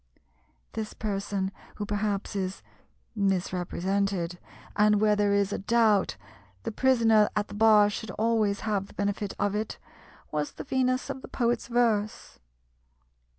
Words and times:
This 0.73 0.95
person, 0.95 1.51
who 1.75 1.85
perhaps 1.85 2.35
is 2.35 2.63
misrepresented 3.15 4.39
and 4.75 4.99
where 4.99 5.15
there 5.15 5.31
is 5.31 5.53
a 5.53 5.59
doubt 5.59 6.17
the 6.63 6.71
prisoner 6.71 7.29
at 7.35 7.49
the 7.49 7.53
bar 7.53 7.87
should 7.87 8.09
always 8.17 8.61
have 8.61 8.87
the 8.87 8.95
benefit 8.95 9.35
of 9.37 9.53
it 9.53 9.77
was 10.31 10.53
the 10.53 10.63
Venus 10.63 11.11
of 11.11 11.21
the 11.21 11.27
poet's 11.27 11.67
verse. 11.67 12.39